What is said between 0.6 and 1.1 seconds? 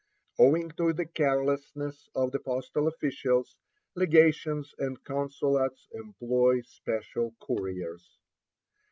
to the